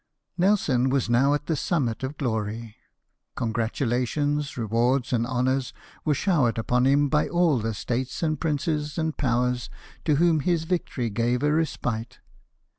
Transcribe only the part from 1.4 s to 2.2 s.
the summit of